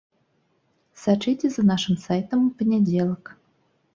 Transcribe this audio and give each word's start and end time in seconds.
Сачыце 1.01 1.47
за 1.57 1.63
нашым 1.71 1.95
сайтам 2.05 2.39
у 2.47 2.49
панядзелак. 2.61 3.23